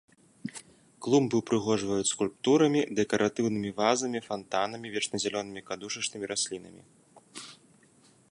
[1.07, 6.83] Клумбы ўпрыгожваюць скульптурамі, дэкаратыўнымі вазамі, фантанамі, вечназялёнымі кадушачнымі раслінамі.